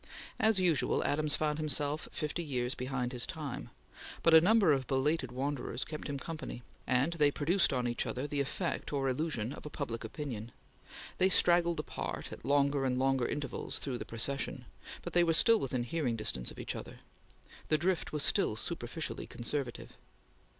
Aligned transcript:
As 0.39 0.59
usual, 0.59 1.03
Adams 1.03 1.35
found 1.35 1.59
himself 1.59 2.09
fifty 2.11 2.43
years 2.43 2.73
behind 2.73 3.13
his 3.13 3.27
time, 3.27 3.69
but 4.23 4.33
a 4.33 4.41
number 4.41 4.71
of 4.71 4.87
belated 4.87 5.31
wanderers 5.31 5.83
kept 5.83 6.09
him 6.09 6.17
company, 6.17 6.63
and 6.87 7.13
they 7.13 7.29
produced 7.29 7.71
on 7.71 7.87
each 7.87 8.07
other 8.07 8.25
the 8.25 8.39
effect 8.41 8.91
or 8.91 9.07
illusion 9.07 9.53
of 9.53 9.63
a 9.63 9.69
public 9.69 10.03
opinion. 10.03 10.51
They 11.19 11.29
straggled 11.29 11.79
apart, 11.79 12.31
at 12.33 12.43
longer 12.43 12.83
and 12.83 12.97
longer 12.97 13.27
intervals, 13.27 13.77
through 13.77 13.99
the 13.99 14.03
procession, 14.05 14.65
but 15.03 15.13
they 15.13 15.23
were 15.23 15.33
still 15.35 15.59
within 15.59 15.83
hearing 15.83 16.15
distance 16.15 16.49
of 16.49 16.57
each 16.57 16.75
other. 16.75 16.97
The 17.67 17.77
drift 17.77 18.11
was 18.11 18.23
still 18.23 18.55
superficially 18.55 19.27
conservative. 19.27 19.95